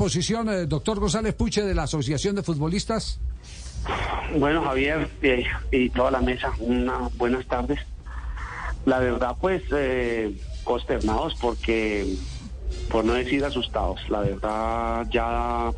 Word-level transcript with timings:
posición, 0.00 0.48
eh, 0.48 0.64
doctor 0.64 0.98
González 0.98 1.34
Puche, 1.34 1.62
de 1.62 1.74
la 1.74 1.82
Asociación 1.82 2.34
de 2.34 2.42
Futbolistas? 2.42 3.20
Bueno, 4.38 4.62
Javier 4.64 5.10
eh, 5.20 5.44
y 5.70 5.90
toda 5.90 6.10
la 6.10 6.22
mesa, 6.22 6.54
unas 6.58 7.14
buenas 7.18 7.44
tardes. 7.44 7.80
La 8.86 8.98
verdad, 8.98 9.36
pues, 9.38 9.62
eh, 9.72 10.34
consternados 10.64 11.34
porque, 11.34 12.14
por 12.90 13.04
no 13.04 13.12
decir 13.12 13.44
asustados, 13.44 14.00
la 14.08 14.20
verdad 14.20 15.06
ya 15.10 15.70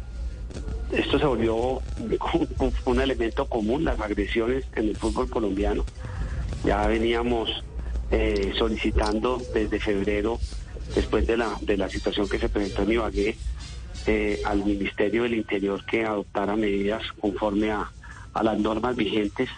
esto 0.92 1.18
se 1.18 1.26
volvió 1.26 1.82
un 2.84 3.00
elemento 3.00 3.46
común, 3.46 3.82
las 3.82 3.98
agresiones 3.98 4.64
en 4.76 4.90
el 4.90 4.96
fútbol 4.96 5.28
colombiano. 5.28 5.84
Ya 6.64 6.86
veníamos 6.86 7.64
eh, 8.12 8.52
solicitando 8.56 9.42
desde 9.52 9.80
febrero, 9.80 10.38
después 10.94 11.26
de 11.26 11.38
la, 11.38 11.56
de 11.60 11.76
la 11.76 11.88
situación 11.88 12.28
que 12.28 12.38
se 12.38 12.48
presentó 12.48 12.82
en 12.82 12.92
Ibagué, 12.92 13.36
eh, 14.06 14.40
al 14.44 14.64
Ministerio 14.64 15.22
del 15.24 15.34
Interior 15.34 15.84
que 15.84 16.04
adoptara 16.04 16.56
medidas 16.56 17.02
conforme 17.20 17.70
a, 17.70 17.90
las 18.42 18.58
normas 18.58 18.96
vigentes. 18.96 19.48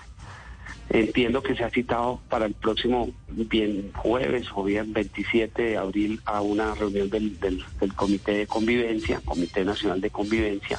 Entiendo 0.90 1.42
que 1.42 1.54
se 1.54 1.64
ha 1.64 1.70
citado 1.70 2.20
para 2.28 2.46
el 2.46 2.54
próximo 2.54 3.10
bien 3.28 3.90
jueves 3.94 4.48
o 4.54 4.64
bien 4.64 4.92
27 4.92 5.62
de 5.62 5.76
abril 5.76 6.20
a 6.24 6.40
una 6.42 6.74
reunión 6.74 7.08
del, 7.08 7.38
del, 7.40 7.64
del 7.80 7.94
Comité 7.94 8.32
de 8.32 8.46
Convivencia, 8.46 9.20
Comité 9.24 9.64
Nacional 9.64 10.00
de 10.00 10.10
Convivencia. 10.10 10.78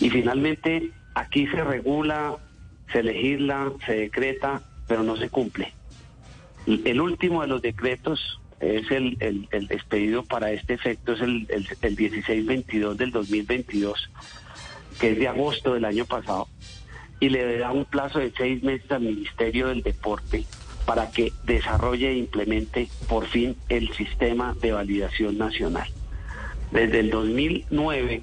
Y 0.00 0.10
finalmente 0.10 0.90
aquí 1.14 1.46
se 1.46 1.62
regula, 1.62 2.36
se 2.92 3.02
legisla, 3.02 3.72
se 3.86 3.92
decreta, 3.92 4.62
pero 4.86 5.02
no 5.02 5.16
se 5.16 5.28
cumple. 5.28 5.72
El 6.66 7.00
último 7.00 7.42
de 7.42 7.48
los 7.48 7.62
decretos 7.62 8.40
es 8.60 8.90
el, 8.90 9.16
el, 9.20 9.48
el 9.50 9.70
expedido 9.70 10.24
para 10.24 10.50
este 10.50 10.74
efecto, 10.74 11.12
es 11.12 11.20
el, 11.20 11.46
el, 11.50 11.66
el 11.82 11.96
1622 11.96 12.96
del 12.96 13.10
2022, 13.10 14.10
que 15.00 15.12
es 15.12 15.18
de 15.18 15.28
agosto 15.28 15.74
del 15.74 15.84
año 15.84 16.04
pasado, 16.04 16.48
y 17.20 17.28
le 17.28 17.58
da 17.58 17.72
un 17.72 17.84
plazo 17.84 18.18
de 18.18 18.32
seis 18.36 18.62
meses 18.62 18.90
al 18.90 19.02
Ministerio 19.02 19.68
del 19.68 19.82
Deporte 19.82 20.44
para 20.86 21.10
que 21.10 21.32
desarrolle 21.44 22.10
e 22.10 22.16
implemente 22.16 22.88
por 23.08 23.26
fin 23.26 23.56
el 23.68 23.92
sistema 23.92 24.56
de 24.60 24.72
validación 24.72 25.36
nacional. 25.36 25.88
Desde 26.72 27.00
el 27.00 27.10
2009 27.10 28.22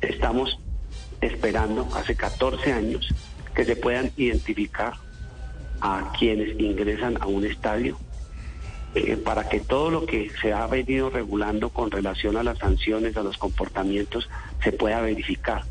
estamos 0.00 0.58
esperando, 1.20 1.88
hace 1.94 2.14
14 2.14 2.72
años, 2.72 3.08
que 3.54 3.64
se 3.64 3.74
puedan 3.74 4.12
identificar 4.16 4.94
a 5.80 6.12
quienes 6.18 6.58
ingresan 6.60 7.16
a 7.20 7.26
un 7.26 7.44
estadio 7.44 7.98
eh, 8.94 9.16
para 9.16 9.48
que 9.48 9.60
todo 9.60 9.90
lo 9.90 10.06
que 10.06 10.30
se 10.40 10.52
ha 10.52 10.66
venido 10.66 11.10
regulando 11.10 11.68
con 11.68 11.90
relación 11.90 12.36
a 12.36 12.42
las 12.42 12.58
sanciones, 12.58 13.16
a 13.16 13.22
los 13.22 13.36
comportamientos, 13.36 14.28
se 14.62 14.72
pueda 14.72 15.00
verificar. 15.00 15.64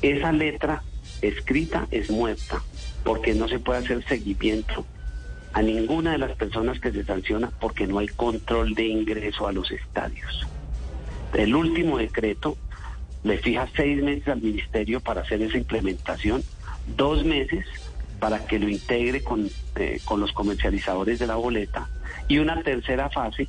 Esa 0.00 0.32
letra 0.32 0.82
escrita 1.20 1.86
es 1.90 2.10
muerta 2.10 2.62
porque 3.04 3.34
no 3.34 3.48
se 3.48 3.58
puede 3.58 3.80
hacer 3.80 4.04
seguimiento 4.06 4.86
a 5.52 5.62
ninguna 5.62 6.12
de 6.12 6.18
las 6.18 6.34
personas 6.36 6.80
que 6.80 6.92
se 6.92 7.04
sanciona 7.04 7.52
porque 7.60 7.86
no 7.86 7.98
hay 7.98 8.08
control 8.08 8.74
de 8.74 8.86
ingreso 8.86 9.46
a 9.46 9.52
los 9.52 9.70
estadios. 9.70 10.46
El 11.34 11.54
último 11.54 11.98
decreto 11.98 12.56
le 13.24 13.38
fija 13.38 13.68
seis 13.76 14.02
meses 14.02 14.28
al 14.28 14.40
ministerio 14.40 15.00
para 15.00 15.20
hacer 15.20 15.42
esa 15.42 15.58
implementación, 15.58 16.42
dos 16.96 17.24
meses 17.24 17.66
para 18.18 18.46
que 18.46 18.58
lo 18.58 18.68
integre 18.68 19.22
con, 19.22 19.50
eh, 19.76 20.00
con 20.04 20.20
los 20.20 20.32
comercializadores 20.32 21.18
de 21.18 21.26
la 21.26 21.36
boleta 21.36 21.88
y 22.28 22.38
una 22.38 22.62
tercera 22.62 23.10
fase 23.10 23.48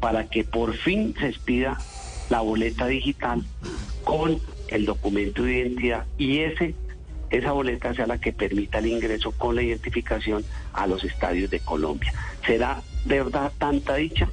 para 0.00 0.28
que 0.28 0.44
por 0.44 0.74
fin 0.76 1.14
se 1.18 1.28
expida 1.28 1.78
la 2.30 2.40
boleta 2.40 2.86
digital 2.86 3.42
con 4.04 4.38
el 4.68 4.84
documento 4.84 5.42
de 5.42 5.58
identidad 5.58 6.06
y 6.18 6.40
ese 6.40 6.74
esa 7.30 7.52
boleta 7.52 7.92
sea 7.94 8.06
la 8.06 8.18
que 8.18 8.32
permita 8.32 8.78
el 8.78 8.86
ingreso 8.86 9.32
con 9.32 9.54
la 9.54 9.62
identificación 9.62 10.44
a 10.72 10.86
los 10.86 11.04
estadios 11.04 11.50
de 11.50 11.60
Colombia. 11.60 12.12
¿Será 12.46 12.80
verdad 13.04 13.52
tanta 13.58 13.96
dicha? 13.96 14.30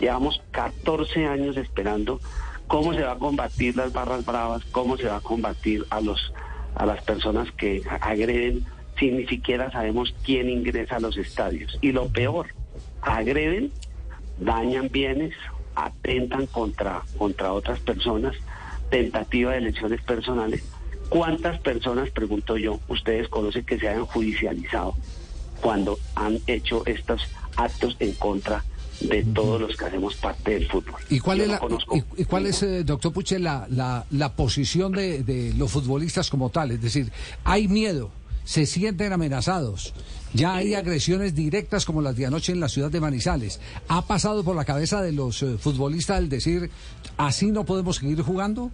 Llevamos 0.00 0.42
14 0.52 1.26
años 1.26 1.58
esperando 1.58 2.20
cómo 2.66 2.94
se 2.94 3.02
va 3.02 3.12
a 3.12 3.18
combatir 3.18 3.76
las 3.76 3.92
barras 3.92 4.24
bravas, 4.24 4.64
cómo 4.72 4.96
se 4.96 5.04
va 5.04 5.16
a 5.16 5.20
combatir 5.20 5.84
a 5.90 6.00
los 6.00 6.32
a 6.74 6.86
las 6.86 7.02
personas 7.02 7.50
que 7.52 7.82
agreden 8.00 8.64
si 8.98 9.10
ni 9.10 9.26
siquiera 9.26 9.70
sabemos 9.70 10.14
quién 10.24 10.48
ingresa 10.48 10.96
a 10.96 11.00
los 11.00 11.16
estadios. 11.16 11.78
Y 11.80 11.92
lo 11.92 12.08
peor, 12.08 12.48
agreden, 13.02 13.72
dañan 14.38 14.88
bienes, 14.90 15.34
atentan 15.74 16.46
contra, 16.46 17.02
contra 17.16 17.52
otras 17.52 17.80
personas, 17.80 18.34
tentativa 18.90 19.52
de 19.52 19.58
elecciones 19.58 20.02
personales. 20.02 20.64
¿Cuántas 21.08 21.58
personas, 21.60 22.10
pregunto 22.10 22.56
yo, 22.56 22.80
ustedes 22.88 23.28
conocen 23.28 23.64
que 23.64 23.78
se 23.78 23.88
hayan 23.88 24.04
judicializado 24.06 24.94
cuando 25.60 25.98
han 26.14 26.38
hecho 26.46 26.84
estos 26.86 27.22
actos 27.56 27.96
en 27.98 28.12
contra 28.12 28.64
de 29.00 29.22
todos 29.22 29.60
los 29.60 29.76
que 29.76 29.84
hacemos 29.86 30.16
parte 30.16 30.52
del 30.52 30.68
fútbol? 30.68 31.00
¿Y 31.08 31.20
cuál 31.20 31.40
es, 31.40 31.48
la, 31.48 31.60
y, 32.16 32.24
cuál 32.24 32.46
es 32.46 32.62
eh, 32.62 32.84
doctor 32.84 33.12
Puche, 33.12 33.38
la, 33.38 33.66
la, 33.70 34.04
la 34.10 34.34
posición 34.34 34.92
de, 34.92 35.22
de 35.22 35.54
los 35.54 35.70
futbolistas 35.70 36.28
como 36.28 36.50
tal? 36.50 36.72
Es 36.72 36.82
decir, 36.82 37.10
¿hay 37.44 37.68
miedo? 37.68 38.10
Se 38.48 38.64
sienten 38.64 39.12
amenazados. 39.12 39.92
Ya 40.32 40.54
hay 40.54 40.74
agresiones 40.74 41.34
directas 41.34 41.84
como 41.84 42.00
las 42.00 42.16
de 42.16 42.24
anoche 42.24 42.50
en 42.52 42.60
la 42.60 42.70
ciudad 42.70 42.90
de 42.90 42.98
Manizales. 42.98 43.60
¿Ha 43.88 44.06
pasado 44.06 44.42
por 44.42 44.56
la 44.56 44.64
cabeza 44.64 45.02
de 45.02 45.12
los 45.12 45.42
eh, 45.42 45.58
futbolistas 45.58 46.18
el 46.18 46.30
decir, 46.30 46.70
así 47.18 47.52
no 47.52 47.64
podemos 47.64 47.96
seguir 47.96 48.22
jugando? 48.22 48.70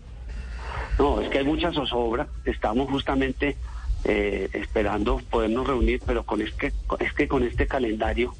No, 0.96 1.20
es 1.20 1.28
que 1.28 1.38
hay 1.38 1.44
mucha 1.44 1.72
zozobra. 1.72 2.28
Estamos 2.44 2.88
justamente 2.88 3.56
eh, 4.04 4.48
esperando 4.52 5.20
podernos 5.28 5.66
reunir, 5.66 6.00
pero 6.06 6.24
con 6.24 6.40
este, 6.40 6.72
es 7.00 7.12
que 7.12 7.26
con 7.26 7.42
este 7.42 7.66
calendario, 7.66 8.32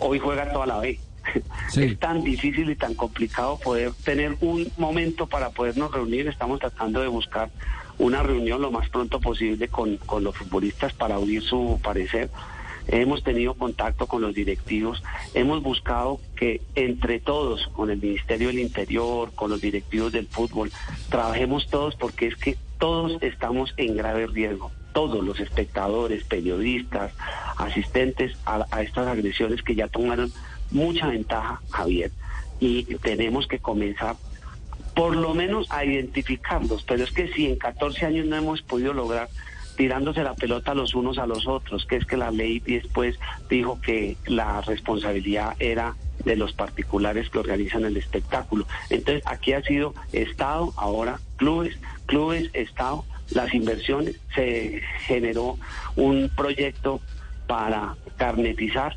hoy 0.00 0.18
juega 0.18 0.52
toda 0.52 0.66
la 0.66 0.80
vez. 0.80 0.98
Sí. 1.70 1.84
Es 1.84 1.98
tan 2.00 2.24
difícil 2.24 2.68
y 2.68 2.74
tan 2.74 2.94
complicado 2.94 3.60
poder 3.60 3.92
tener 4.04 4.36
un 4.40 4.66
momento 4.76 5.28
para 5.28 5.50
podernos 5.50 5.92
reunir. 5.92 6.26
Estamos 6.26 6.58
tratando 6.58 7.00
de 7.00 7.06
buscar 7.06 7.48
una 7.98 8.22
reunión 8.22 8.60
lo 8.62 8.70
más 8.70 8.88
pronto 8.88 9.20
posible 9.20 9.68
con, 9.68 9.96
con 9.98 10.24
los 10.24 10.36
futbolistas 10.36 10.92
para 10.92 11.18
oír 11.18 11.42
su 11.42 11.80
parecer. 11.82 12.30
Hemos 12.86 13.22
tenido 13.22 13.54
contacto 13.54 14.06
con 14.06 14.20
los 14.20 14.34
directivos, 14.34 15.02
hemos 15.32 15.62
buscado 15.62 16.20
que 16.36 16.60
entre 16.74 17.18
todos, 17.18 17.66
con 17.68 17.90
el 17.90 17.98
Ministerio 17.98 18.48
del 18.48 18.58
Interior, 18.58 19.32
con 19.34 19.48
los 19.50 19.62
directivos 19.62 20.12
del 20.12 20.26
fútbol, 20.26 20.70
trabajemos 21.08 21.68
todos 21.68 21.96
porque 21.96 22.26
es 22.26 22.36
que 22.36 22.58
todos 22.78 23.22
estamos 23.22 23.72
en 23.78 23.96
grave 23.96 24.26
riesgo, 24.26 24.70
todos 24.92 25.24
los 25.24 25.40
espectadores, 25.40 26.24
periodistas, 26.24 27.12
asistentes 27.56 28.36
a, 28.44 28.66
a 28.70 28.82
estas 28.82 29.06
agresiones 29.06 29.62
que 29.62 29.74
ya 29.74 29.88
tomaron 29.88 30.30
mucha 30.70 31.06
ventaja, 31.06 31.62
Javier, 31.70 32.10
y 32.60 32.84
tenemos 32.96 33.46
que 33.46 33.60
comenzar 33.60 34.16
por 34.94 35.16
lo 35.16 35.34
menos 35.34 35.66
a 35.70 35.84
identificarlos, 35.84 36.84
pero 36.84 37.04
es 37.04 37.10
que 37.10 37.28
si 37.32 37.46
en 37.46 37.56
14 37.56 38.06
años 38.06 38.26
no 38.26 38.36
hemos 38.36 38.62
podido 38.62 38.92
lograr 38.92 39.28
tirándose 39.76 40.22
la 40.22 40.34
pelota 40.34 40.74
los 40.74 40.94
unos 40.94 41.18
a 41.18 41.26
los 41.26 41.46
otros, 41.46 41.84
que 41.84 41.96
es 41.96 42.06
que 42.06 42.16
la 42.16 42.30
ley 42.30 42.60
después 42.60 43.18
dijo 43.48 43.80
que 43.80 44.16
la 44.26 44.60
responsabilidad 44.60 45.56
era 45.58 45.96
de 46.24 46.36
los 46.36 46.52
particulares 46.52 47.28
que 47.28 47.38
organizan 47.38 47.84
el 47.84 47.96
espectáculo. 47.96 48.66
Entonces 48.88 49.22
aquí 49.26 49.52
ha 49.52 49.62
sido 49.62 49.94
Estado, 50.12 50.72
ahora 50.76 51.18
clubes, 51.36 51.76
clubes, 52.06 52.50
Estado, 52.52 53.04
las 53.30 53.52
inversiones, 53.52 54.20
se 54.34 54.80
generó 55.06 55.58
un 55.96 56.30
proyecto 56.34 57.00
para 57.46 57.96
carnetizar 58.16 58.96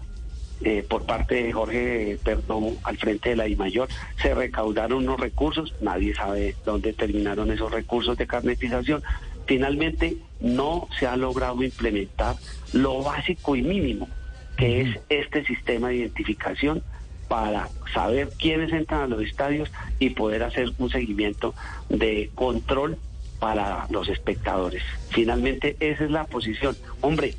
eh, 0.64 0.84
por 0.88 1.06
parte 1.06 1.44
de 1.44 1.54
Jorge 1.54 2.18
Perdón 2.24 2.78
al 2.84 2.98
frente 2.98 3.30
de 3.30 3.36
la 3.36 3.48
mayor 3.56 3.90
se 4.22 4.34
recaudaron 4.34 5.04
unos 5.04 5.20
recursos, 5.20 5.74
nadie 5.82 6.16
sabe 6.16 6.56
dónde 6.66 6.94
terminaron 6.94 7.52
esos 7.52 7.72
recursos 7.72 8.18
de 8.18 8.26
carnetización. 8.26 9.04
Finalmente 9.46 10.18
no 10.40 10.88
se 11.00 11.08
ha 11.08 11.16
logrado 11.16 11.64
implementar 11.64 12.36
lo 12.74 13.04
básico 13.04 13.56
y 13.56 13.62
mínimo, 13.62 14.10
que 14.58 14.82
es 14.82 15.00
este 15.10 15.46
sistema 15.46 15.90
de 15.90 15.98
identificación 15.98 16.84
para 17.28 17.70
saber 17.94 18.30
quiénes 18.40 18.72
entran 18.74 19.02
a 19.02 19.08
los 19.08 19.22
estadios 19.22 19.72
y 20.00 20.12
poder 20.12 20.44
hacer 20.44 20.72
un 20.80 20.90
seguimiento 20.90 21.54
de 21.90 22.32
control 22.36 22.98
para 23.40 23.88
los 23.90 24.10
espectadores. 24.10 24.82
Finalmente 25.10 25.76
esa 25.80 26.06
es 26.06 26.12
la 26.12 26.24
posición. 26.24 26.76
Hombre, 27.02 27.36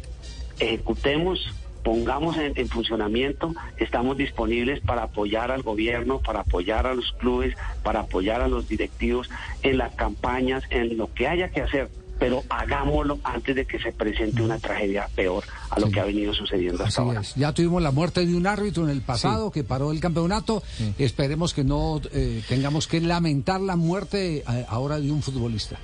ejecutemos 0.61 1.53
pongamos 1.83 2.37
en, 2.37 2.53
en, 2.57 2.69
funcionamiento, 2.69 3.55
estamos 3.77 4.17
disponibles 4.17 4.81
para 4.81 5.05
apoyar 5.05 5.51
al 5.51 5.63
gobierno, 5.63 6.21
para 6.21 6.41
apoyar 6.41 6.87
a 6.87 6.95
los 6.95 7.13
clubes, 7.13 7.55
para 7.83 8.01
apoyar 8.01 8.41
a 8.41 8.49
los 8.49 8.69
directivos 8.69 9.31
en 9.63 9.79
las 9.79 9.95
campañas, 9.95 10.65
en 10.71 10.97
lo 10.97 11.13
que 11.13 11.29
haya 11.29 11.51
que 11.51 11.63
hacer 11.63 11.89
pero 12.19 12.43
hagámoslo 12.49 13.19
antes 13.23 13.55
de 13.55 13.67
que 13.67 13.79
se 13.79 13.93
presente 13.93 14.43
una 14.43 14.59
tragedia 14.59 15.09
peor 15.15 15.45
a 15.71 15.79
lo 15.79 15.91
que 15.91 16.01
ha 16.01 16.05
venido 16.05 16.35
sucediendo 16.35 16.85
hasta 16.85 17.03
ahora. 17.03 17.23
Ya 17.37 17.53
tuvimos 17.53 17.83
la 17.83 17.93
muerte 17.93 18.27
de 18.27 18.35
un 18.35 18.47
árbitro 18.47 18.85
en 18.85 18.91
el 18.91 19.03
pasado 19.03 19.51
que 19.51 19.65
paró 19.65 19.93
el 19.93 20.01
campeonato. 20.01 20.63
Esperemos 20.99 21.55
que 21.55 21.65
no 21.65 22.01
eh, 22.13 22.43
tengamos 22.49 22.89
que 22.89 23.01
lamentar 23.01 23.61
la 23.61 23.77
muerte 23.77 24.39
eh, 24.39 24.67
ahora 24.69 24.99
de 24.99 25.11
un 25.11 25.23
futbolista. 25.23 25.79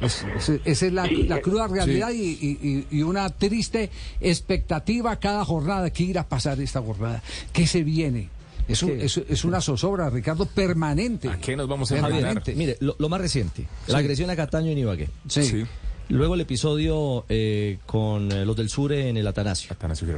Esa 0.00 0.86
es 0.86 0.92
la, 0.92 1.40
cruda 1.40 1.68
realidad 1.68 2.10
y, 2.12 3.02
una 3.02 3.28
triste 3.30 3.90
expectativa 4.20 5.16
cada 5.16 5.44
jornada. 5.44 5.90
¿Qué 5.90 6.04
irá 6.04 6.22
a 6.22 6.28
pasar 6.28 6.60
esta 6.60 6.80
jornada? 6.80 7.22
¿Qué 7.52 7.66
se 7.66 7.82
viene? 7.82 8.28
Es, 8.68 8.82
es, 8.82 9.44
una 9.44 9.60
zozobra, 9.60 10.08
Ricardo, 10.10 10.46
permanente. 10.46 11.28
¿A 11.28 11.38
qué 11.38 11.56
nos 11.56 11.68
vamos 11.68 11.90
a 11.90 11.98
enfrentar? 11.98 12.54
Mire, 12.54 12.76
lo, 12.80 13.08
más 13.08 13.20
reciente, 13.20 13.66
la 13.88 13.98
agresión 13.98 14.30
a 14.30 14.36
Cataño 14.36 14.70
en 14.70 14.78
Ibagué. 14.78 15.08
sí. 15.28 15.64
Luego 16.10 16.34
el 16.34 16.40
episodio 16.40 17.24
eh, 17.28 17.78
con 17.86 18.32
eh, 18.32 18.44
los 18.44 18.56
del 18.56 18.68
sur 18.68 18.92
en 18.92 19.16
el 19.16 19.26
Atanasio. 19.28 19.72
Atanasio 19.72 20.08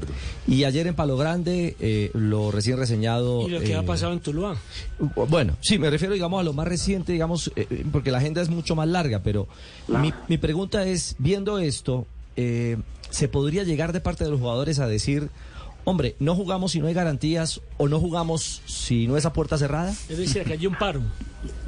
Y 0.48 0.64
ayer 0.64 0.86
en 0.86 0.94
Palo 0.94 1.18
Grande, 1.18 1.76
eh, 1.80 2.10
lo 2.14 2.50
recién 2.50 2.78
reseñado. 2.78 3.46
¿Y 3.46 3.50
lo 3.50 3.60
que 3.60 3.74
ha 3.74 3.82
pasado 3.82 4.14
en 4.14 4.20
Tuluá? 4.20 4.56
Bueno, 5.28 5.56
sí, 5.60 5.78
me 5.78 5.90
refiero, 5.90 6.14
digamos, 6.14 6.40
a 6.40 6.44
lo 6.44 6.54
más 6.54 6.66
reciente, 6.66 7.12
digamos, 7.12 7.52
porque 7.92 8.10
la 8.10 8.18
agenda 8.18 8.40
es 8.40 8.48
mucho 8.48 8.74
más 8.74 8.88
larga, 8.88 9.20
pero 9.22 9.48
mi, 9.88 10.14
mi, 10.28 10.38
pregunta 10.38 10.86
es, 10.86 11.14
viendo 11.18 11.58
esto, 11.58 12.06
¿se 12.34 13.28
podría 13.30 13.62
llegar 13.62 13.92
de 13.92 14.00
parte 14.00 14.24
de 14.24 14.30
los 14.30 14.40
jugadores 14.40 14.78
a 14.78 14.86
decir 14.86 15.28
hombre, 15.84 16.16
no 16.18 16.34
jugamos 16.34 16.72
si 16.72 16.80
no 16.80 16.86
hay 16.86 16.94
garantías 16.94 17.60
o 17.76 17.88
no 17.88 17.98
jugamos 17.98 18.62
si 18.66 19.06
no 19.06 19.16
es 19.16 19.26
a 19.26 19.32
puerta 19.32 19.58
cerrada? 19.58 19.90
Es 19.90 20.18
decir, 20.18 20.44
que 20.44 20.54
hay 20.54 20.66
un 20.66 20.74
paro. 20.74 21.00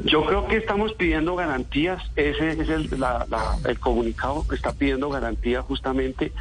Yo 0.05 0.25
creo 0.25 0.47
que 0.47 0.57
estamos 0.57 0.93
pidiendo 0.93 1.35
garantías, 1.35 2.03
ese 2.17 2.53
es 2.53 2.69
el, 2.69 2.89
el 3.65 3.79
comunicado, 3.81 4.45
está 4.53 4.73
pidiendo 4.73 5.09
garantías 5.09 5.65
justamente 5.65 6.33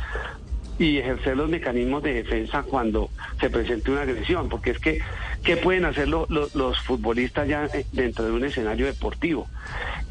y 0.79 0.97
ejercer 0.97 1.37
los 1.37 1.49
mecanismos 1.49 2.03
de 2.03 2.13
defensa 2.13 2.63
cuando 2.63 3.09
se 3.39 3.49
presente 3.49 3.91
una 3.91 4.01
agresión, 4.01 4.49
porque 4.49 4.71
es 4.71 4.79
que, 4.79 4.99
¿qué 5.43 5.57
pueden 5.57 5.85
hacer 5.85 6.07
los 6.07 6.81
futbolistas 6.81 7.47
ya 7.47 7.65
eh, 7.65 7.85
dentro 7.91 8.25
de 8.25 8.31
un 8.31 8.43
escenario 8.43 8.85
deportivo? 8.85 9.47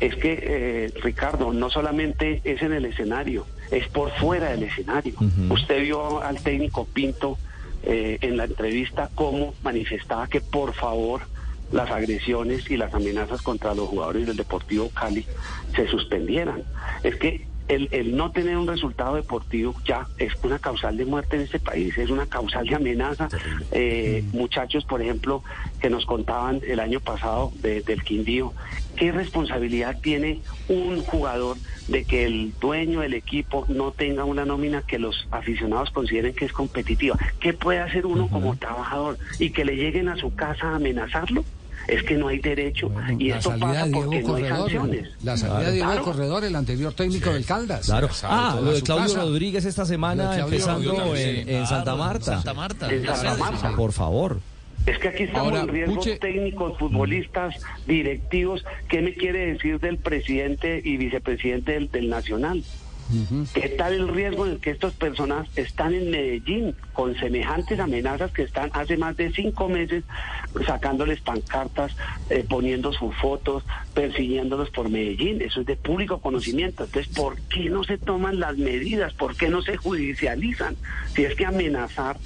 Es 0.01 0.15
que, 0.17 0.39
eh, 0.43 0.93
Ricardo, 1.03 1.53
no 1.53 1.71
solamente 1.71 2.41
es 2.45 2.63
en 2.63 2.73
el 2.73 2.85
escenario, 2.85 3.47
es 3.71 3.89
por 3.89 4.11
fuera 4.13 4.51
del 4.51 4.65
escenario. 4.65 5.15
Usted 5.51 5.81
vio 5.83 6.23
al 6.23 6.41
técnico 6.43 6.87
Pinto 6.87 7.39
eh, 7.85 8.19
en 8.21 8.37
la 8.37 8.45
entrevista 8.45 9.11
cómo 9.15 9.55
manifestaba 9.63 10.27
que 10.29 10.41
por 10.41 10.75
favor 10.75 11.23
las 11.73 11.91
agresiones 11.91 12.71
y 12.71 12.77
las 12.77 12.93
amenazas 12.95 13.43
contra 13.43 13.75
los 13.75 13.89
jugadores 13.89 14.27
del 14.27 14.37
Deportivo 14.37 14.91
Cali 14.91 15.27
se 15.75 15.89
suspendieran. 15.89 16.65
Es 17.03 17.17
que 17.17 17.47
el, 17.75 18.17
no 18.17 18.31
tener 18.31 18.57
un 18.57 18.67
resultado 18.67 19.17
deportivo 19.17 19.75
ya 19.85 20.07
es 20.19 20.33
una 20.43 20.59
causal 20.59 20.97
de 20.97 21.05
muerte 21.05 21.37
en 21.37 21.43
este 21.43 21.59
país, 21.59 21.97
es 21.97 22.11
una 22.11 22.27
causal 22.27 22.67
de 22.67 22.75
amenaza. 22.75 23.29
Eh, 23.71 24.25
muchachos, 24.33 24.85
por 24.85 25.03
ejemplo, 25.03 25.43
que 25.81 25.91
nos 25.91 26.07
contaban 26.07 26.61
el 26.67 26.81
año 26.81 27.01
pasado 27.01 27.53
del 27.63 28.03
Quindío, 28.03 28.53
¿qué 28.97 29.13
responsabilidad 29.13 30.01
tiene 30.01 30.41
un 30.69 31.03
jugador 31.03 31.57
de 31.89 32.05
que 32.05 32.25
el 32.25 32.53
dueño 32.61 33.01
del 33.01 33.15
equipo 33.15 33.65
no 33.69 33.91
tenga 33.91 34.25
una 34.25 34.45
nómina 34.45 34.83
que 34.83 34.99
los 34.99 35.27
aficionados 35.31 35.91
consideren 35.91 36.35
que 36.35 36.45
es 36.45 36.53
competitiva? 36.53 37.17
¿Qué 37.41 37.53
puede 37.53 37.81
hacer 37.81 38.07
uno 38.07 38.29
como 38.29 38.57
trabajador 38.57 39.19
y 39.39 39.51
que 39.51 39.65
le 39.65 39.77
lleguen 39.77 40.09
a 40.09 40.17
su 40.17 40.35
casa 40.35 40.69
a 40.69 40.77
amenazarlo? 40.77 41.45
Es 41.89 42.03
que 42.03 42.15
no 42.15 42.29
hay 42.29 42.39
derecho 42.39 42.91
y 43.19 43.31
esto 43.31 43.51
pasa 43.59 43.87
porque 43.93 44.23
no 44.23 44.35
hay 44.35 44.49
sanciones. 44.49 45.09
La 45.23 45.37
salida 45.37 45.71
de 45.71 45.73
Diego 45.73 46.03
Corredor, 46.03 46.45
el 46.45 46.57
anterior 46.57 46.93
técnico 46.93 47.33
del 47.33 47.45
Caldas. 47.45 47.87
Claro. 47.87 48.09
Ah, 48.23 48.59
lo 48.63 48.73
de 48.73 48.83
Claudio 48.83 49.17
Rodríguez 49.17 49.65
esta 49.65 49.85
semana 49.85 50.39
empezando 50.39 51.15
en, 51.17 51.67
Santa 51.67 51.95
Marta. 51.97 52.35
Santa 52.35 52.55
Marta. 52.55 52.93
En 52.93 53.05
Santa 53.05 53.37
Marta. 53.37 53.77
Por 53.77 53.93
favor. 53.93 54.41
Es 54.87 54.99
que 54.99 55.09
aquí 55.09 55.23
estamos 55.25 55.55
en 55.55 55.69
riesgo 55.69 56.01
técnicos, 56.21 56.77
futbolistas, 56.77 57.55
directivos. 57.87 58.65
¿Qué 58.89 59.01
me 59.01 59.15
quiere 59.15 59.53
decir 59.53 59.79
del 59.79 59.99
presidente 59.99 60.81
y 60.85 60.97
vicepresidente 60.97 61.79
del 61.79 62.09
Nacional? 62.09 62.65
¿Qué 63.53 63.69
tal 63.71 63.93
el 63.95 64.09
riesgo 64.09 64.47
en 64.47 64.59
que 64.59 64.71
estas 64.71 64.95
personas 64.95 65.49
están 65.57 65.95
en 65.95 66.11
Medellín 66.11 66.75
con 66.93 67.15
semejantes 67.17 67.79
amenazas 67.79 68.31
que 68.33 68.43
están 68.43 68.71
hace 68.73 68.97
más 68.97 69.17
de 69.17 69.33
cinco 69.33 69.69
meses 69.69 70.05
sacándoles 70.67 71.21
pancartas, 71.21 71.95
eh, 72.31 72.45
poniendo 72.49 72.93
sus 72.93 73.15
fotos, 73.17 73.65
persiguiéndolos 73.95 74.71
por 74.71 74.89
Medellín? 74.89 75.43
Eso 75.43 75.61
es 75.61 75.67
de 75.67 75.77
público 75.77 76.21
conocimiento. 76.21 76.85
Entonces, 76.85 77.15
¿por 77.15 77.39
qué 77.43 77.69
no 77.69 77.85
se 77.85 77.99
toman 77.99 78.41
las 78.41 78.57
medidas? 78.57 79.13
¿Por 79.15 79.37
qué 79.37 79.49
no 79.49 79.63
se 79.63 79.77
judicializan? 79.77 80.77
Si 81.15 81.25
es 81.25 81.35
que 81.35 81.45
amenazar 81.45 82.17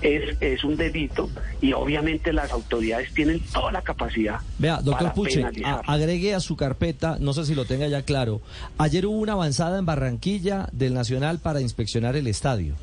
es, 0.00 0.36
es 0.40 0.64
un 0.64 0.76
delito 0.76 1.28
y 1.60 1.72
obviamente 1.72 2.32
las 2.32 2.50
autoridades 2.52 3.12
tienen 3.14 3.40
toda 3.40 3.72
la 3.72 3.82
capacidad. 3.82 4.40
Vea, 4.58 4.80
doctor 4.80 5.12
Puche, 5.14 5.44
agregue 5.86 6.34
a 6.34 6.40
su 6.40 6.56
carpeta, 6.56 7.16
no 7.20 7.32
sé 7.32 7.46
si 7.46 7.54
lo 7.54 7.64
tenga 7.64 7.86
ya 7.88 8.02
claro, 8.02 8.40
ayer 8.78 9.06
hubo 9.06 9.18
una 9.18 9.32
avanzada 9.32 9.78
en 9.78 9.86
Barranquilla 9.86 10.68
del 10.72 10.94
Nacional 10.94 11.38
para 11.38 11.60
inspeccionar 11.60 12.16
el 12.16 12.26
estadio. 12.26 12.74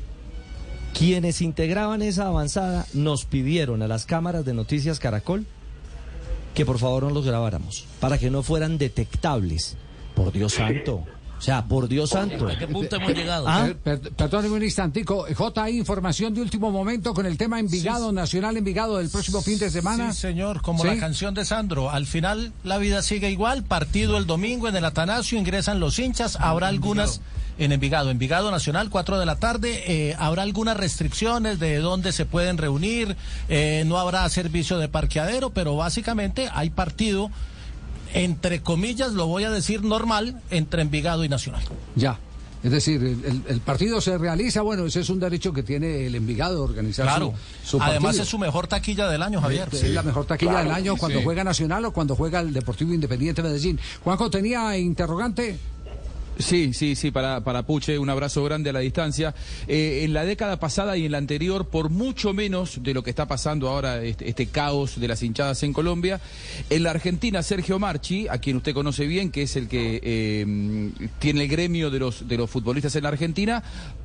Quienes 0.96 1.40
integraban 1.40 2.02
esa 2.02 2.26
avanzada 2.26 2.86
nos 2.92 3.24
pidieron 3.24 3.82
a 3.82 3.88
las 3.88 4.04
cámaras 4.04 4.44
de 4.44 4.52
Noticias 4.52 4.98
Caracol 4.98 5.46
que 6.54 6.66
por 6.66 6.78
favor 6.78 7.04
no 7.04 7.10
los 7.10 7.24
grabáramos, 7.24 7.86
para 8.00 8.18
que 8.18 8.30
no 8.30 8.42
fueran 8.42 8.78
detectables. 8.78 9.76
Por 10.14 10.32
Dios 10.32 10.54
santo. 10.54 11.04
O 11.42 11.44
sea, 11.44 11.64
por 11.64 11.88
Dios 11.88 12.10
santo. 12.10 12.46
¿A 12.46 12.56
qué 12.56 12.68
punto 12.68 12.94
hemos 12.94 13.14
llegado? 13.14 13.48
¿Ah? 13.48 13.68
perdóneme 13.82 14.54
un 14.54 14.62
instantico. 14.62 15.26
J, 15.34 15.64
hay 15.64 15.76
información 15.76 16.32
de 16.32 16.40
último 16.40 16.70
momento 16.70 17.12
con 17.14 17.26
el 17.26 17.36
tema 17.36 17.58
Envigado, 17.58 18.12
Nacional 18.12 18.56
Envigado 18.56 18.98
del 18.98 19.08
próximo 19.08 19.42
fin 19.42 19.58
de 19.58 19.68
semana. 19.68 20.12
Sí, 20.12 20.20
señor, 20.20 20.62
como 20.62 20.84
la 20.84 20.96
canción 20.98 21.34
de 21.34 21.44
Sandro. 21.44 21.90
Al 21.90 22.06
final 22.06 22.52
la 22.62 22.78
vida 22.78 23.02
sigue 23.02 23.28
igual. 23.28 23.64
Partido 23.64 24.18
el 24.18 24.26
domingo 24.26 24.68
en 24.68 24.76
el 24.76 24.84
Atanasio, 24.84 25.36
ingresan 25.36 25.80
los 25.80 25.98
hinchas. 25.98 26.36
Habrá 26.36 26.68
algunas 26.68 27.20
en 27.58 27.72
Envigado. 27.72 28.10
Envigado 28.10 28.52
Nacional, 28.52 28.88
4 28.88 29.18
de 29.18 29.26
la 29.26 29.34
tarde. 29.34 29.82
Eh, 29.88 30.14
habrá 30.20 30.42
algunas 30.42 30.76
restricciones 30.76 31.58
de 31.58 31.78
dónde 31.78 32.12
se 32.12 32.24
pueden 32.24 32.56
reunir. 32.56 33.16
Eh, 33.48 33.82
no 33.86 33.98
habrá 33.98 34.28
servicio 34.28 34.78
de 34.78 34.88
parqueadero, 34.88 35.50
pero 35.50 35.74
básicamente 35.74 36.48
hay 36.52 36.70
partido 36.70 37.32
entre 38.14 38.62
comillas, 38.62 39.12
lo 39.12 39.26
voy 39.26 39.44
a 39.44 39.50
decir 39.50 39.82
normal, 39.82 40.40
entre 40.50 40.82
Envigado 40.82 41.24
y 41.24 41.28
Nacional. 41.28 41.62
Ya. 41.94 42.18
Es 42.62 42.70
decir, 42.70 43.02
el, 43.48 43.60
partido 43.60 44.00
se 44.00 44.16
realiza, 44.16 44.62
bueno, 44.62 44.86
ese 44.86 45.00
es 45.00 45.10
un 45.10 45.18
derecho 45.18 45.52
que 45.52 45.64
tiene 45.64 46.06
el 46.06 46.14
Envigado 46.14 46.54
de 46.54 46.60
organizar 46.60 47.06
claro. 47.06 47.34
su, 47.64 47.82
Además 47.82 48.16
es 48.18 48.28
su 48.28 48.38
mejor 48.38 48.68
taquilla 48.68 49.08
del 49.08 49.20
año, 49.22 49.40
Javier. 49.40 49.68
Es, 49.72 49.90
la 49.90 50.04
mejor 50.04 50.26
taquilla 50.26 50.60
del 50.60 50.70
año 50.70 50.96
cuando 50.96 51.20
juega 51.22 51.42
Nacional 51.42 51.84
o 51.86 51.92
cuando 51.92 52.14
juega 52.14 52.38
el 52.38 52.52
Deportivo 52.52 52.94
Independiente 52.94 53.42
Medellín. 53.42 53.80
Juanjo, 54.04 54.30
¿tenía 54.30 54.78
interrogante? 54.78 55.58
Sí, 56.42 56.74
sí, 56.74 56.96
sí, 56.96 57.10
para, 57.10 57.42
para 57.44 57.62
Puche, 57.62 57.98
un 57.98 58.10
abrazo 58.10 58.42
grande 58.42 58.70
a 58.70 58.72
la 58.72 58.80
distancia. 58.80 59.34
Eh, 59.68 60.02
en 60.02 60.12
la 60.12 60.24
década 60.24 60.58
pasada 60.58 60.96
y 60.96 61.06
en 61.06 61.12
la 61.12 61.18
anterior, 61.18 61.68
por 61.68 61.88
mucho 61.88 62.32
menos 62.32 62.82
de 62.82 62.94
lo 62.94 63.02
que 63.02 63.10
está 63.10 63.26
pasando 63.26 63.68
ahora, 63.68 64.02
este, 64.02 64.28
este, 64.28 64.46
caos 64.46 65.00
de 65.00 65.08
las 65.08 65.22
hinchadas 65.22 65.62
en 65.62 65.72
Colombia, 65.72 66.20
en 66.68 66.82
la 66.82 66.90
Argentina, 66.90 67.42
Sergio 67.42 67.78
Marchi, 67.78 68.26
a 68.28 68.38
quien 68.38 68.56
usted 68.56 68.74
conoce 68.74 69.06
bien, 69.06 69.30
que 69.30 69.42
es 69.42 69.56
el 69.56 69.68
que 69.68 70.00
eh, 70.02 70.90
tiene 71.20 71.44
el 71.44 71.48
gremio 71.48 71.90
de 71.90 72.00
los, 72.00 72.26
de 72.26 72.36
los 72.36 72.50
futbolistas 72.50 72.96
en 72.96 73.04
la 73.04 73.10
Argentina, 73.10 73.62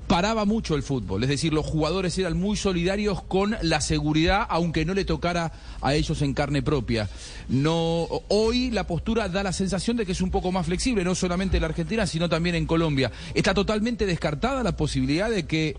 paraba 0.08 0.46
mucho 0.46 0.76
el 0.76 0.84
fútbol. 0.84 1.24
Es 1.24 1.30
decir, 1.30 1.54
los 1.54 1.66
jugadores 1.66 2.18
eran 2.18 2.38
muy 2.38 2.56
solidarios 2.56 3.22
con 3.24 3.56
la 3.62 3.82
seguridad, 3.82 4.46
aunque 4.50 4.86
no 4.86 4.94
le 4.94 5.06
tocara 5.06 5.52
a 5.82 5.94
ellos 5.94 6.22
en 6.22 6.34
carne 6.34 6.62
propia. 6.62 7.10
No, 7.50 8.08
hoy 8.30 8.72
la 8.72 8.88
postura 8.88 9.30
da 9.30 9.44
la 9.44 9.54
sensación 9.54 9.98
de 9.98 10.06
que 10.06 10.14
es 10.14 10.22
un 10.22 10.32
poco 10.32 10.52
más 10.52 10.66
flexible, 10.66 11.04
no 11.04 11.14
solamente 11.14 11.58
en 11.58 11.62
la 11.62 11.68
Argentina, 11.68 12.08
sino 12.08 12.30
también 12.30 12.56
en 12.56 12.66
Colombia. 12.66 13.12
Está 13.34 13.54
totalmente 13.54 14.06
descartada 14.06 14.64
la 14.64 14.78
posibilidad 14.78 15.30
de 15.30 15.46
que 15.46 15.76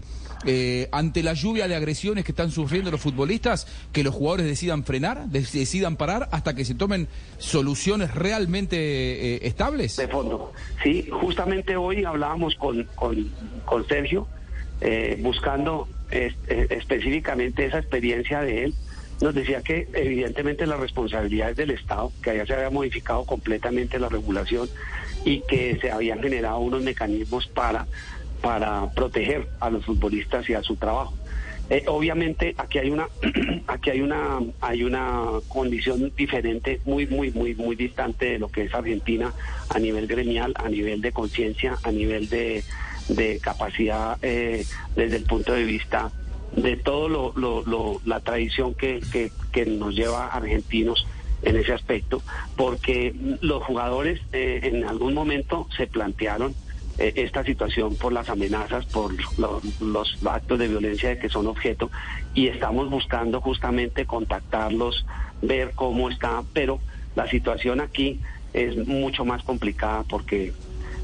eh, 0.47 0.89
ante 0.93 1.23
la 1.23 1.35
lluvia 1.35 1.67
de 1.67 1.75
agresiones 1.75 2.25
que 2.25 2.33
están 2.33 2.51
sufriendo 2.51 2.91
los 2.91 3.01
futbolistas, 3.01 3.67
que 3.93 4.05
los 4.05 4.15
jugadores 4.15 4.47
decidan 4.47 4.85
frenar, 4.85 5.27
decidan 5.29 5.97
parar 5.97 6.29
hasta 6.31 6.55
que 6.55 6.65
se 6.65 6.75
tomen 6.75 7.09
soluciones 7.39 8.15
realmente 8.15 8.77
eh, 8.77 9.41
estables? 9.43 9.97
De 9.97 10.09
fondo. 10.09 10.53
Sí, 10.83 11.09
justamente 11.11 11.77
hoy 11.77 12.05
hablábamos 12.05 12.55
con, 12.55 12.87
con, 12.95 13.89
Sergio, 13.89 14.29
eh, 14.81 15.19
buscando 15.21 15.89
específicamente 16.11 17.67
esa 17.67 17.79
experiencia 17.79 18.41
de 18.41 18.65
él. 18.65 18.75
Nos 19.21 19.35
decía 19.35 19.63
que 19.63 19.89
evidentemente 19.95 20.65
la 20.67 20.77
responsabilidad 20.77 21.51
es 21.51 21.57
del 21.57 21.73
Estado, 21.73 22.13
que 22.23 22.31
allá 22.31 22.47
se 22.47 22.55
había 22.55 22.71
modificado 22.71 23.25
completamente 23.25 23.99
la 23.99 24.09
regulación 24.09 24.69
y 25.25 25.41
que 25.41 25.77
se 25.81 25.91
habían 25.91 26.23
generado 26.23 26.59
unos 26.61 26.83
mecanismos 26.83 27.49
para 27.49 27.87
para 28.41 28.91
proteger 28.91 29.49
a 29.61 29.71
los 29.71 29.85
futbolistas 29.85 30.49
y 30.49 30.55
a 30.55 30.63
su 30.63 30.77
trabajo. 30.77 31.15
Eh, 31.71 31.85
obviamente 31.87 32.55
aquí 32.57 32.79
hay 32.79 32.89
una 32.89 33.09
aquí 33.67 33.91
hay 33.91 34.01
una 34.01 34.41
hay 34.63 34.85
una 34.85 35.27
condición 35.49 36.11
diferente 36.17 36.81
muy 36.87 37.07
muy 37.07 37.31
muy 37.31 37.55
muy 37.55 37.77
distante 37.77 38.25
de 38.25 38.39
lo 38.39 38.49
que 38.49 38.65
es 38.65 38.75
Argentina 38.75 39.35
a 39.69 39.79
nivel 39.79 40.07
gremial 40.07 40.55
a 40.57 40.71
nivel 40.71 41.03
de 41.03 41.13
conciencia 41.13 41.77
a 41.83 41.93
nivel 41.93 42.31
de, 42.31 42.65
de 43.09 43.39
capacidad 43.41 44.17
eh, 44.23 44.65
desde 44.97 45.17
el 45.17 45.25
punto 45.25 45.53
de 45.53 45.65
vista 45.65 46.11
de 46.57 46.79
todo 46.79 47.11
lo, 47.11 48.01
la 48.07 48.21
tradición 48.21 48.73
que, 48.75 49.01
que, 49.13 49.31
que 49.53 49.67
nos 49.67 49.95
lleva 49.95 50.29
argentinos 50.29 51.07
en 51.43 51.57
ese 51.57 51.75
aspecto 51.75 52.23
porque 52.57 53.15
los 53.43 53.63
jugadores 53.63 54.23
eh, 54.33 54.61
en 54.63 54.85
algún 54.85 55.13
momento 55.13 55.69
se 55.77 55.87
plantearon 55.87 56.55
eh, 56.99 57.13
esta 57.17 57.45
situación 57.45 57.97
por 57.97 58.13
las 58.13 58.29
amenazas, 58.29 58.85
por 58.87 59.15
lo- 59.39 59.63
los 59.81 60.19
actos 60.27 60.59
de 60.59 60.69
violencia 60.69 61.11
de 61.11 61.19
que 61.19 61.29
son 61.29 61.47
objeto 61.47 61.91
y 62.35 62.49
estamos 62.49 62.91
buscando 62.91 63.41
justamente 63.41 64.05
contactarlos, 64.05 65.07
ver 65.41 65.73
cómo 65.75 66.11
está, 66.11 66.43
pero 66.53 66.81
la 67.15 67.29
situación 67.29 67.81
aquí 67.81 68.21
es 68.53 68.77
mucho 68.87 69.25
más 69.25 69.43
complicada 69.45 70.03
porque 70.05 70.53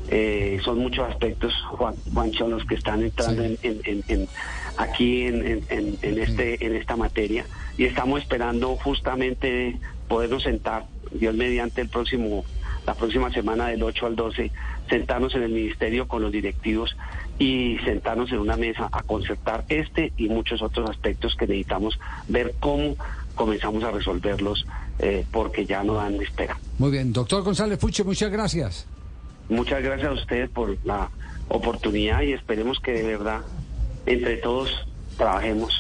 eh, 0.09 0.59
son 0.63 0.79
muchos 0.81 1.09
aspectos, 1.09 1.55
Juan, 1.71 1.95
Juancho, 2.13 2.47
los 2.47 2.63
que 2.67 2.75
están 2.75 3.03
entrando 3.03 3.43
Sí. 3.43 3.59
en, 3.63 3.71
en- 3.71 3.81
en- 3.87 4.05
en- 4.09 4.29
aquí 4.77 5.23
en, 5.23 5.47
en- 5.47 5.67
en- 5.71 5.99
en 6.03 6.19
este, 6.19 6.65
en 6.67 6.77
esta 6.77 6.95
materia 6.97 7.47
y 7.79 7.87
estamos 7.87 8.21
esperando 8.21 8.77
justamente 8.77 9.79
podernos 10.09 10.43
sentar, 10.43 10.87
Dios 11.11 11.35
mediante 11.35 11.81
el 11.81 11.89
próximo, 11.89 12.45
la 12.87 12.95
próxima 12.95 13.31
semana 13.33 13.69
del 13.69 13.83
8 13.83 14.07
al 14.07 14.17
12, 14.17 14.51
sentarnos 14.89 15.35
en 15.35 15.43
el 15.43 15.53
ministerio 15.53 16.07
con 16.07 16.23
los 16.23 16.33
directivos 16.33 16.97
y 17.39 17.79
sentarnos 17.85 18.31
en 18.33 18.39
una 18.39 18.57
mesa 18.57 18.89
a 18.93 19.03
concertar 19.03 19.65
este 19.69 20.13
y 20.17 20.29
muchos 20.29 20.63
otros 20.63 20.91
aspectos 20.91 21.35
que 21.35 21.47
necesitamos 21.47 21.99
ver 22.29 22.55
cómo 22.61 22.97
comenzamos 23.35 23.83
a 23.85 23.91
resolverlos 23.91 24.67
eh, 24.99 25.25
porque 25.33 25.67
ya 25.67 25.83
no 25.83 25.95
dan 25.95 26.15
espera. 26.23 26.59
Muy 26.79 26.91
bien, 26.91 27.13
doctor 27.13 27.43
González 27.43 27.79
Puche, 27.79 28.05
muchas 28.05 28.31
gracias. 28.31 28.87
Muchas 29.49 29.83
gracias 29.83 30.09
a 30.09 30.13
ustedes 30.13 30.51
por 30.51 30.77
la 30.85 31.11
oportunidad 31.49 32.23
y 32.23 32.33
esperemos 32.33 32.81
que 32.81 32.93
de 32.93 33.03
verdad 33.03 33.41
entre 34.07 34.37
todos 34.37 34.71
trabajemos 35.17 35.75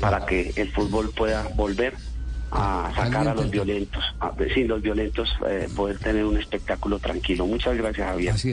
para 0.00 0.26
que 0.26 0.52
el 0.56 0.70
fútbol 0.72 1.10
pueda 1.10 1.48
volver 1.54 1.94
a 2.50 2.90
sacar 2.94 3.28
a 3.28 3.34
los 3.34 3.50
violentos, 3.50 4.02
a, 4.20 4.32
sin 4.52 4.68
los 4.68 4.82
violentos 4.82 5.30
eh, 5.48 5.68
poder 5.74 5.98
tener 5.98 6.24
un 6.24 6.38
espectáculo 6.38 6.98
tranquilo. 6.98 7.46
Muchas 7.46 7.76
gracias, 7.76 8.08
Javier. 8.08 8.34
Así 8.34 8.48